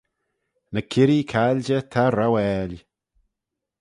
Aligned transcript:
Ny 0.73 0.81
kirree 0.91 1.29
cailjey 1.31 1.83
ta 1.91 2.03
rouail. 2.17 2.73